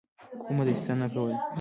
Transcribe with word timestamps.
کومه 0.43 0.63
دسیسه 0.67 0.93
نه 1.01 1.07
کوله. 1.13 1.35